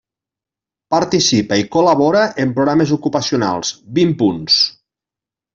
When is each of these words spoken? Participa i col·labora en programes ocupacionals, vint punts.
Participa 0.93 1.59
i 1.63 1.67
col·labora 1.75 2.23
en 2.45 2.55
programes 2.57 2.97
ocupacionals, 2.97 3.73
vint 4.01 4.19
punts. 4.23 4.61